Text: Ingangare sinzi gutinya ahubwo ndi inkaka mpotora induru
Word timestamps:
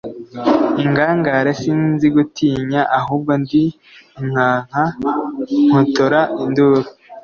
Ingangare 0.83 1.51
sinzi 1.61 2.05
gutinya 2.15 2.81
ahubwo 2.99 3.31
ndi 3.41 3.63
inkaka 4.21 4.83
mpotora 5.67 6.19
induru 6.43 6.89